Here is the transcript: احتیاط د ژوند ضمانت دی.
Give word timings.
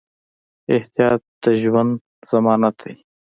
احتیاط 0.75 1.21
د 1.41 1.43
ژوند 1.61 1.91
ضمانت 2.31 2.75
دی. 2.83 2.95